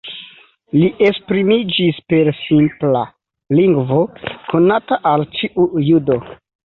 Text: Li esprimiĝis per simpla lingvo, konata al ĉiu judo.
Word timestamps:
Li 0.83 0.87
esprimiĝis 1.09 1.99
per 2.13 2.31
simpla 2.39 3.03
lingvo, 3.59 4.01
konata 4.55 4.99
al 5.13 5.27
ĉiu 5.39 5.69
judo. 5.91 6.19